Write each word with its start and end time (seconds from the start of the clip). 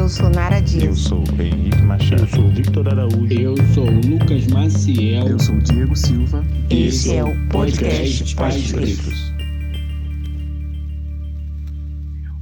Eu 0.00 0.08
sou 0.08 0.30
Nara 0.30 0.60
Dias. 0.60 0.84
Eu 0.84 0.94
sou 0.94 1.18
Henrique 1.38 1.82
Machado. 1.82 2.22
Eu 2.22 2.28
sou 2.28 2.48
Victor 2.48 2.88
Araújo. 2.88 3.38
Eu 3.38 3.54
sou 3.74 3.84
Lucas 3.84 4.46
Maciel. 4.46 5.28
Eu 5.28 5.38
sou 5.38 5.58
Diego 5.58 5.94
Silva. 5.94 6.42
Esse 6.70 7.16
é 7.16 7.22
o 7.22 7.48
podcast 7.50 8.34
Pais 8.34 8.72
Pretos. 8.72 9.30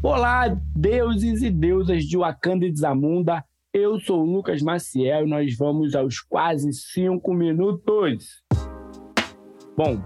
Olá, 0.00 0.56
deuses 0.76 1.42
e 1.42 1.50
deusas 1.50 2.04
de 2.04 2.16
Wakanda 2.16 2.64
e 2.64 2.70
de 2.70 2.78
Zamunda. 2.78 3.44
Eu 3.74 3.98
sou 3.98 4.22
o 4.22 4.36
Lucas 4.36 4.62
Maciel 4.62 5.26
e 5.26 5.28
nós 5.28 5.56
vamos 5.56 5.96
aos 5.96 6.20
quase 6.20 6.72
cinco 6.72 7.34
minutos. 7.34 8.40
Bom, 9.76 10.00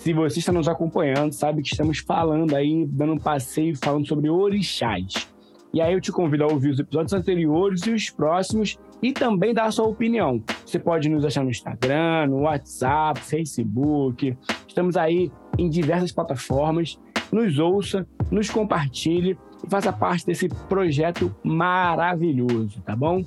se 0.00 0.12
você 0.12 0.40
está 0.40 0.50
nos 0.50 0.66
acompanhando, 0.66 1.32
sabe 1.32 1.62
que 1.62 1.68
estamos 1.68 1.98
falando 1.98 2.56
aí, 2.56 2.84
dando 2.88 3.12
um 3.12 3.18
passeio, 3.18 3.76
falando 3.76 4.08
sobre 4.08 4.28
orixás. 4.28 5.30
E 5.72 5.80
aí 5.80 5.92
eu 5.92 6.00
te 6.00 6.10
convido 6.10 6.44
a 6.44 6.48
ouvir 6.48 6.70
os 6.70 6.80
episódios 6.80 7.12
anteriores 7.12 7.86
e 7.86 7.92
os 7.92 8.10
próximos 8.10 8.76
e 9.00 9.12
também 9.12 9.54
dar 9.54 9.66
a 9.66 9.70
sua 9.70 9.86
opinião. 9.86 10.42
Você 10.66 10.78
pode 10.78 11.08
nos 11.08 11.24
achar 11.24 11.44
no 11.44 11.50
Instagram, 11.50 12.26
no 12.26 12.40
WhatsApp, 12.42 13.20
Facebook. 13.20 14.36
Estamos 14.66 14.96
aí 14.96 15.30
em 15.56 15.68
diversas 15.68 16.12
plataformas. 16.12 16.98
Nos 17.30 17.58
ouça, 17.60 18.06
nos 18.30 18.50
compartilhe 18.50 19.38
e 19.64 19.70
faça 19.70 19.92
parte 19.92 20.26
desse 20.26 20.48
projeto 20.68 21.34
maravilhoso, 21.44 22.80
tá 22.82 22.96
bom? 22.96 23.24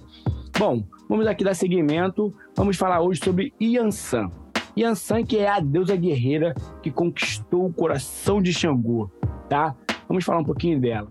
Bom, 0.59 0.83
vamos 1.07 1.25
aqui 1.25 1.43
dar 1.43 1.53
seguimento. 1.53 2.33
Vamos 2.55 2.75
falar 2.75 3.01
hoje 3.01 3.21
sobre 3.23 3.53
Yansan. 3.61 4.29
Yansan, 4.77 5.23
que 5.23 5.37
é 5.37 5.49
a 5.49 5.59
deusa 5.59 5.95
guerreira 5.95 6.53
que 6.81 6.91
conquistou 6.91 7.67
o 7.67 7.73
coração 7.73 8.41
de 8.41 8.51
Xangô, 8.51 9.09
tá? 9.47 9.75
Vamos 10.07 10.25
falar 10.25 10.39
um 10.39 10.43
pouquinho 10.43 10.81
dela. 10.81 11.09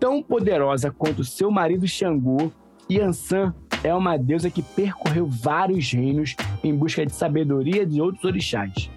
Tão 0.00 0.22
poderosa 0.22 0.90
quanto 0.90 1.22
seu 1.22 1.50
marido 1.50 1.86
Xangô, 1.86 2.50
Yansan 2.90 3.54
é 3.84 3.94
uma 3.94 4.16
deusa 4.16 4.50
que 4.50 4.62
percorreu 4.62 5.26
vários 5.26 5.92
reinos 5.92 6.34
em 6.64 6.74
busca 6.74 7.06
de 7.06 7.12
sabedoria 7.12 7.86
de 7.86 8.00
outros 8.00 8.24
orixás. 8.24 8.90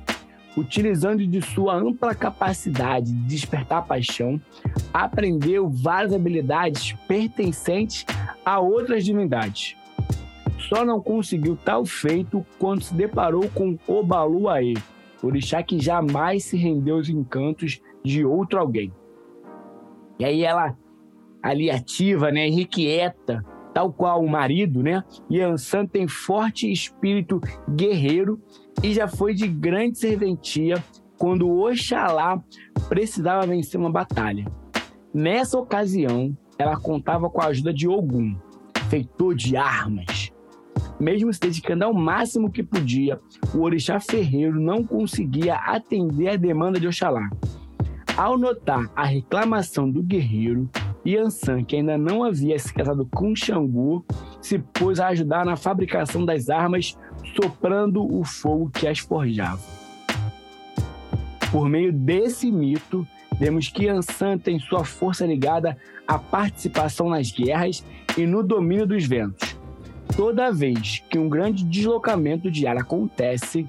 Utilizando 0.57 1.25
de 1.27 1.41
sua 1.41 1.75
ampla 1.75 2.15
capacidade 2.15 3.11
de 3.11 3.21
despertar 3.25 3.85
paixão, 3.85 4.39
aprendeu 4.93 5.69
várias 5.69 6.13
habilidades 6.13 6.93
pertencentes 7.07 8.05
a 8.45 8.59
outras 8.59 9.03
divindades 9.03 9.75
só 10.73 10.85
não 10.85 10.99
conseguiu 10.99 11.55
tal 11.55 11.85
feito 11.85 12.45
quando 12.57 12.81
se 12.81 12.93
deparou 12.93 13.49
com 13.49 13.77
Obaluaê, 13.87 14.73
orixá 15.21 15.61
que 15.61 15.79
jamais 15.79 16.45
se 16.45 16.57
rendeu 16.57 16.95
aos 16.95 17.09
encantos 17.09 17.81
de 18.03 18.25
outro 18.25 18.59
alguém. 18.59 18.91
E 20.19 20.25
aí 20.25 20.43
ela, 20.43 20.75
ali 21.43 21.69
ativa, 21.69 22.31
né, 22.31 22.47
irrequieta, 22.47 23.43
tal 23.73 23.91
qual 23.91 24.23
o 24.23 24.29
marido, 24.29 24.81
né, 24.81 25.03
Yansan 25.29 25.85
tem 25.85 26.07
forte 26.07 26.71
espírito 26.71 27.41
guerreiro 27.69 28.41
e 28.81 28.93
já 28.93 29.07
foi 29.07 29.33
de 29.33 29.47
grande 29.47 29.99
serventia 29.99 30.81
quando 31.17 31.49
Oxalá 31.49 32.41
precisava 32.87 33.45
vencer 33.45 33.79
uma 33.79 33.91
batalha. 33.91 34.45
Nessa 35.13 35.59
ocasião, 35.59 36.35
ela 36.57 36.77
contava 36.77 37.29
com 37.29 37.41
a 37.41 37.47
ajuda 37.47 37.73
de 37.73 37.87
Ogum, 37.87 38.35
feitor 38.89 39.35
de 39.35 39.55
armas, 39.57 40.31
mesmo 40.99 41.33
se 41.33 41.39
dedicando 41.39 41.83
ao 41.83 41.93
máximo 41.93 42.51
que 42.51 42.63
podia, 42.63 43.19
o 43.53 43.61
orixá 43.61 43.99
ferreiro 43.99 44.59
não 44.59 44.83
conseguia 44.83 45.55
atender 45.55 46.29
a 46.29 46.35
demanda 46.35 46.79
de 46.79 46.87
Oxalá. 46.87 47.29
Ao 48.15 48.37
notar 48.37 48.91
a 48.95 49.03
reclamação 49.03 49.89
do 49.89 50.03
guerreiro, 50.03 50.69
Yansan, 51.05 51.63
que 51.63 51.75
ainda 51.75 51.97
não 51.97 52.23
havia 52.23 52.57
se 52.57 52.73
casado 52.73 53.07
com 53.13 53.35
Xangô, 53.35 54.03
se 54.41 54.59
pôs 54.59 54.99
a 54.99 55.07
ajudar 55.07 55.45
na 55.45 55.55
fabricação 55.55 56.25
das 56.25 56.49
armas, 56.49 56.97
soprando 57.35 58.05
o 58.05 58.23
fogo 58.23 58.69
que 58.69 58.87
as 58.87 58.99
forjava. 58.99 59.61
Por 61.51 61.69
meio 61.69 61.91
desse 61.91 62.51
mito, 62.51 63.07
vemos 63.39 63.67
que 63.67 63.85
Yansan 63.85 64.37
tem 64.37 64.59
sua 64.59 64.83
força 64.83 65.25
ligada 65.25 65.77
à 66.07 66.17
participação 66.17 67.09
nas 67.09 67.31
guerras 67.31 67.85
e 68.17 68.25
no 68.25 68.41
domínio 68.41 68.87
dos 68.87 69.05
ventos. 69.05 69.55
Toda 70.15 70.51
vez 70.51 71.03
que 71.09 71.17
um 71.17 71.27
grande 71.27 71.63
deslocamento 71.63 72.49
de 72.49 72.67
ar 72.67 72.77
acontece, 72.77 73.67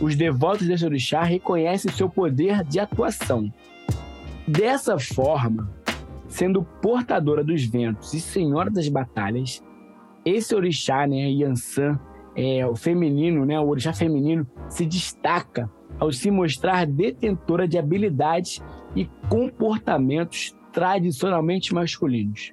os 0.00 0.16
devotos 0.16 0.66
desse 0.66 0.84
orixá 0.84 1.22
reconhecem 1.22 1.92
seu 1.92 2.08
poder 2.08 2.64
de 2.64 2.80
atuação. 2.80 3.52
Dessa 4.46 4.98
forma, 4.98 5.70
sendo 6.32 6.62
portadora 6.80 7.44
dos 7.44 7.62
ventos 7.64 8.14
e 8.14 8.20
senhora 8.20 8.70
das 8.70 8.88
batalhas, 8.88 9.62
esse 10.24 10.54
orixá, 10.54 11.06
né, 11.06 11.30
Yansan, 11.30 12.00
é, 12.34 12.66
o 12.66 12.74
feminino, 12.74 13.44
né, 13.44 13.60
o 13.60 13.68
orixá 13.68 13.92
feminino, 13.92 14.46
se 14.66 14.86
destaca 14.86 15.70
ao 15.98 16.10
se 16.10 16.30
mostrar 16.30 16.86
detentora 16.86 17.68
de 17.68 17.76
habilidades 17.76 18.62
e 18.96 19.04
comportamentos 19.28 20.56
tradicionalmente 20.72 21.74
masculinos. 21.74 22.52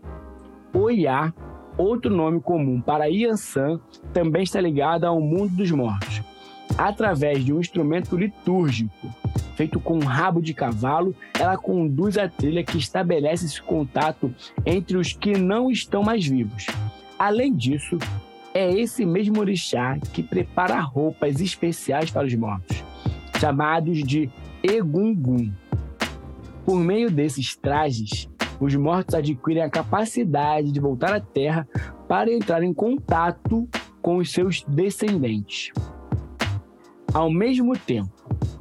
Oiá 0.73 1.33
Outro 1.77 2.13
nome 2.13 2.41
comum 2.41 2.81
para 2.81 3.05
Yansan 3.05 3.79
também 4.11 4.43
está 4.43 4.59
ligado 4.59 5.05
ao 5.05 5.21
mundo 5.21 5.55
dos 5.55 5.71
mortos. 5.71 6.21
Através 6.77 7.45
de 7.45 7.53
um 7.53 7.59
instrumento 7.61 8.17
litúrgico, 8.17 9.07
feito 9.59 9.77
com 9.77 9.95
um 9.95 10.05
rabo 10.05 10.41
de 10.41 10.53
cavalo, 10.53 11.13
ela 11.37 11.57
conduz 11.57 12.17
a 12.17 12.29
trilha 12.29 12.63
que 12.63 12.77
estabelece 12.77 13.45
esse 13.45 13.61
contato 13.61 14.33
entre 14.65 14.95
os 14.95 15.11
que 15.11 15.37
não 15.37 15.69
estão 15.69 16.01
mais 16.01 16.25
vivos. 16.25 16.67
Além 17.17 17.53
disso, 17.53 17.97
é 18.53 18.71
esse 18.71 19.05
mesmo 19.05 19.41
orixá 19.41 19.99
que 20.13 20.23
prepara 20.23 20.79
roupas 20.79 21.41
especiais 21.41 22.09
para 22.09 22.25
os 22.25 22.33
mortos, 22.35 22.85
chamados 23.37 24.01
de 24.01 24.29
Egungun. 24.63 25.51
Por 26.63 26.79
meio 26.79 27.11
desses 27.11 27.53
trajes, 27.57 28.29
os 28.61 28.73
mortos 28.75 29.13
adquirem 29.13 29.63
a 29.63 29.69
capacidade 29.69 30.71
de 30.71 30.79
voltar 30.79 31.13
à 31.13 31.19
Terra 31.19 31.67
para 32.07 32.31
entrar 32.31 32.63
em 32.63 32.73
contato 32.73 33.67
com 34.01 34.19
os 34.19 34.31
seus 34.31 34.63
descendentes. 34.63 35.73
Ao 37.13 37.29
mesmo 37.29 37.77
tempo 37.77 38.18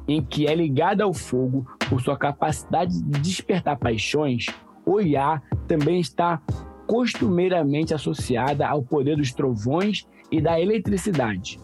em 0.09 0.23
que 0.23 0.47
é 0.47 0.55
ligada 0.55 1.03
ao 1.03 1.13
fogo 1.13 1.67
por 1.87 2.01
sua 2.01 2.17
capacidade 2.17 2.99
de 2.99 3.19
despertar 3.19 3.77
paixões, 3.77 4.47
Oiá 4.83 5.39
também 5.67 5.99
está 5.99 6.41
costumeiramente 6.87 7.93
associada 7.93 8.67
ao 8.67 8.81
poder 8.81 9.15
dos 9.15 9.31
trovões 9.31 10.07
e 10.31 10.41
da 10.41 10.59
eletricidade. 10.59 11.59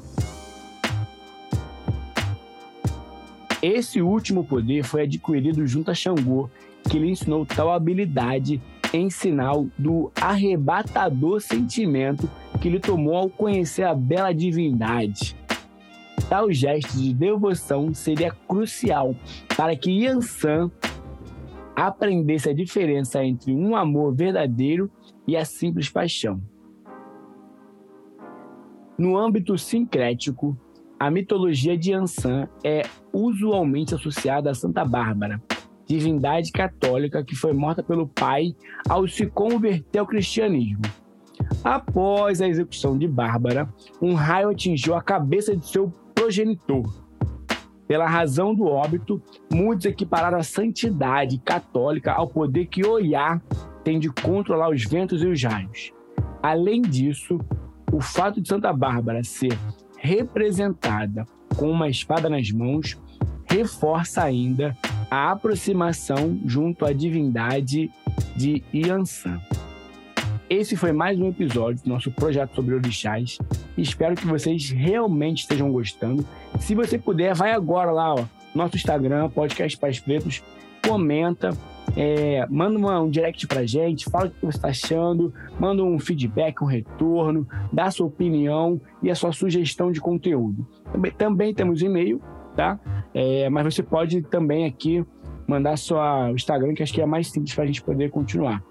Esse 3.64 4.00
último 4.00 4.44
poder 4.44 4.84
foi 4.84 5.02
adquirido 5.02 5.66
junto 5.66 5.90
a 5.90 5.96
Xangô 5.96 6.48
que 6.88 7.00
lhe 7.00 7.10
ensinou 7.10 7.48
tal 7.48 7.74
habilidade 7.74 8.62
em 8.94 9.10
sinal 9.10 9.66
do 9.76 10.12
arrebatador 10.22 11.42
sentimento 11.42 12.30
que 12.62 12.70
lhe 12.70 12.80
tomou 12.80 13.16
ao 13.16 13.28
conhecer 13.28 13.84
a 13.84 13.96
bela 13.96 14.32
divindade. 14.32 15.36
Tal 16.30 16.52
gesto 16.52 16.98
de 16.98 17.14
devoção 17.14 17.94
seria 17.94 18.32
crucial 18.48 19.16
para 19.56 19.76
que 19.76 19.92
Yansan 19.92 20.72
aprendesse 21.76 22.50
a 22.50 22.54
diferença 22.54 23.24
entre 23.24 23.54
um 23.54 23.76
amor 23.76 24.16
verdadeiro 24.16 24.90
e 25.28 25.38
a 25.38 25.46
simples 25.46 25.90
paixão. 25.90 26.42
No 28.98 29.18
âmbito 29.18 29.58
sincrético, 29.58 30.58
a 30.98 31.12
mitologia 31.12 31.78
de 31.78 31.92
Yansan 31.92 32.48
é 32.64 32.84
usualmente 33.14 33.94
associada 33.94 34.50
a 34.50 34.56
Santa 34.56 34.84
Bárbara, 34.84 35.42
divindade 35.86 36.52
católica 36.52 37.24
que 37.24 37.36
foi 37.36 37.54
morta 37.54 37.84
pelo 37.84 38.08
pai 38.08 38.56
ao 38.90 39.08
se 39.08 39.28
converter 39.28 40.00
ao 40.00 40.08
cristianismo. 40.08 40.82
Após 41.64 42.42
a 42.42 42.48
execução 42.48 42.98
de 42.98 43.08
Bárbara, 43.08 43.72
um 44.02 44.14
raio 44.14 44.50
atingiu 44.50 44.96
a 44.96 45.02
cabeça 45.02 45.56
de 45.56 45.68
seu 45.68 45.92
progenitor. 46.26 46.92
Pela 47.88 48.08
razão 48.08 48.56
do 48.56 48.66
óbito, 48.66 49.22
muitos 49.54 49.86
equipararam 49.86 50.40
a 50.40 50.44
santidade 50.44 51.38
católica 51.38 52.14
ao 52.14 52.28
poder 52.28 52.66
que 52.66 52.84
Oiá 52.84 53.40
tem 53.84 54.00
de 54.00 54.10
controlar 54.10 54.72
os 54.72 54.84
ventos 54.84 55.22
e 55.22 55.28
os 55.28 55.44
raios. 55.44 55.94
Além 56.42 56.82
disso, 56.82 57.40
o 57.92 58.02
fato 58.02 58.42
de 58.42 58.48
Santa 58.48 58.74
Bárbara 58.74 59.24
ser 59.24 59.56
representada 59.98 61.28
com 61.56 61.70
uma 61.70 61.88
espada 61.88 62.28
nas 62.28 62.50
mãos 62.50 63.00
reforça 63.48 64.24
ainda 64.24 64.76
a 65.12 65.32
aproximação 65.32 66.40
junto 66.44 66.86
à 66.86 66.92
divindade 66.92 67.92
de 68.36 68.64
Yansan. 68.74 69.40
Esse 70.50 70.76
foi 70.76 70.92
mais 70.92 71.20
um 71.20 71.30
episódio 71.30 71.84
do 71.84 71.90
nosso 71.90 72.10
projeto 72.10 72.56
sobre 72.56 72.74
orixás. 72.74 73.38
Espero 73.78 74.16
que 74.16 74.26
vocês 74.26 74.70
realmente 74.70 75.40
estejam 75.40 75.72
gostando. 75.72 76.26
Se 76.60 76.74
você 76.74 76.98
puder, 76.98 77.34
vai 77.36 77.52
agora 77.52 77.92
lá 77.92 78.14
ó, 78.14 78.26
nosso 78.54 78.76
Instagram, 78.76 79.30
Podcast 79.30 79.78
Pais 79.78 80.00
Pretos, 80.00 80.42
comenta, 80.88 81.52
é, 81.96 82.46
manda 82.50 82.78
uma, 82.78 83.02
um 83.02 83.10
direct 83.10 83.46
pra 83.48 83.66
gente, 83.66 84.10
fala 84.10 84.28
o 84.28 84.32
que 84.32 84.46
você 84.46 84.58
está 84.58 84.70
achando, 84.70 85.34
manda 85.60 85.84
um 85.84 86.00
feedback, 86.00 86.62
um 86.62 86.68
retorno, 86.68 87.48
dá 87.72 87.86
a 87.86 87.92
sua 87.92 88.08
opinião 88.08 88.80
e 89.04 89.10
a 89.10 89.16
sua 89.16 89.32
sugestão 89.32 89.92
de 89.92 90.00
conteúdo. 90.00 90.66
Também, 90.92 91.12
também 91.12 91.54
temos 91.54 91.82
e-mail, 91.82 92.22
tá? 92.56 92.80
É, 93.14 93.50
mas 93.50 93.74
você 93.74 93.84
pode 93.84 94.22
também 94.24 94.66
aqui 94.66 95.06
mandar 95.48 95.78
sua 95.78 96.32
Instagram, 96.32 96.74
que 96.74 96.84
acho 96.84 96.94
que 96.94 97.02
é 97.02 97.06
mais 97.06 97.28
simples 97.28 97.54
para 97.54 97.64
a 97.64 97.68
gente 97.68 97.82
poder 97.82 98.10
continuar. 98.10 98.64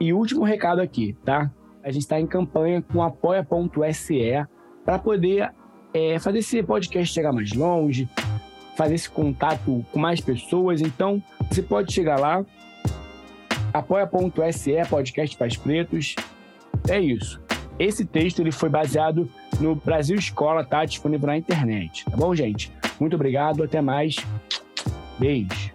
E 0.00 0.12
último 0.12 0.44
recado 0.44 0.80
aqui, 0.80 1.16
tá? 1.24 1.50
A 1.82 1.90
gente 1.90 2.02
está 2.02 2.20
em 2.20 2.26
campanha 2.26 2.82
com 2.82 3.02
apoia.se 3.02 4.46
para 4.84 4.98
poder 4.98 5.52
é, 5.92 6.18
fazer 6.18 6.38
esse 6.38 6.62
podcast 6.62 7.12
chegar 7.12 7.32
mais 7.32 7.52
longe, 7.52 8.08
fazer 8.76 8.94
esse 8.94 9.10
contato 9.10 9.84
com 9.92 9.98
mais 9.98 10.20
pessoas. 10.20 10.80
Então, 10.80 11.22
você 11.50 11.62
pode 11.62 11.92
chegar 11.92 12.18
lá, 12.18 12.44
apoia.se, 13.72 14.84
podcast 14.88 15.36
Pais 15.36 15.56
Pretos. 15.56 16.14
É 16.88 17.00
isso. 17.00 17.40
Esse 17.78 18.04
texto 18.04 18.40
ele 18.40 18.52
foi 18.52 18.68
baseado 18.68 19.28
no 19.60 19.74
Brasil 19.74 20.16
Escola, 20.16 20.64
tá 20.64 20.84
disponível 20.84 21.26
na 21.26 21.36
internet. 21.36 22.04
Tá 22.04 22.16
bom, 22.16 22.34
gente? 22.34 22.72
Muito 23.00 23.14
obrigado, 23.14 23.62
até 23.62 23.80
mais. 23.80 24.16
Beijo. 25.18 25.71